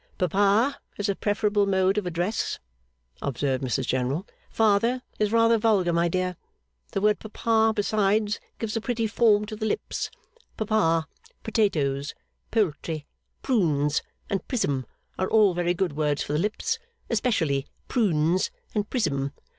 'Papa 0.17 0.79
is 0.97 1.09
a 1.09 1.15
preferable 1.15 1.67
mode 1.67 1.95
of 1.95 2.07
address,' 2.07 2.57
observed 3.21 3.63
Mrs 3.63 3.85
General. 3.85 4.25
'Father 4.49 5.03
is 5.19 5.31
rather 5.31 5.59
vulgar, 5.59 5.93
my 5.93 6.07
dear. 6.07 6.37
The 6.93 7.01
word 7.01 7.19
Papa, 7.19 7.71
besides, 7.75 8.39
gives 8.57 8.75
a 8.75 8.81
pretty 8.81 9.05
form 9.05 9.45
to 9.45 9.55
the 9.55 9.67
lips. 9.67 10.09
Papa, 10.57 11.07
potatoes, 11.43 12.15
poultry, 12.49 13.05
prunes, 13.43 14.01
and 14.27 14.47
prism 14.47 14.87
are 15.19 15.29
all 15.29 15.53
very 15.53 15.75
good 15.75 15.93
words 15.95 16.23
for 16.23 16.33
the 16.33 16.39
lips: 16.39 16.79
especially 17.11 17.67
prunes 17.87 18.49
and 18.73 18.89
prism. 18.89 19.33